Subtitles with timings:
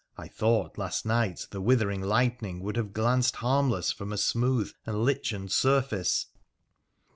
[0.17, 5.05] I thought last night the withering lightning would have glanced harmless from a smooth and
[5.05, 6.25] lichened surface.